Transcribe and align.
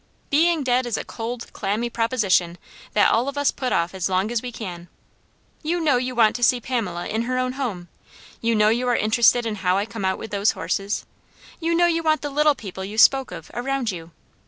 Being 0.31 0.63
dead 0.63 0.87
is 0.87 0.97
a 0.97 1.03
cold, 1.05 1.53
clammy 1.53 1.87
proposition, 1.91 2.57
that 2.93 3.11
all 3.11 3.29
of 3.29 3.37
us 3.37 3.51
put 3.51 3.71
off 3.71 3.93
as 3.93 4.09
long 4.09 4.31
as 4.31 4.41
we 4.41 4.51
can. 4.51 4.87
You 5.61 5.79
know 5.79 5.97
you 5.97 6.15
want 6.15 6.35
to 6.37 6.43
see 6.43 6.59
Pamela 6.59 7.05
in 7.05 7.21
her 7.25 7.37
own 7.37 7.51
home. 7.51 7.87
You 8.41 8.55
know 8.55 8.69
you 8.69 8.87
are 8.87 8.95
interested 8.95 9.45
in 9.45 9.57
how 9.57 9.77
I 9.77 9.85
come 9.85 10.03
out 10.03 10.17
with 10.17 10.31
those 10.31 10.53
horses. 10.53 11.05
You 11.59 11.75
know 11.75 11.85
you 11.85 12.01
want 12.01 12.21
the 12.23 12.31
little 12.31 12.55
people 12.55 12.83
you 12.83 12.97
spoke 12.97 13.29
of, 13.29 13.51
around 13.53 13.91
you. 13.91 14.09